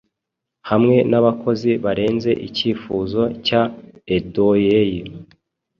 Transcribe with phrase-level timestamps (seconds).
[0.69, 3.61] hamwe n'abakozi barenze icyifuzo cya
[4.15, 5.05] Odyeu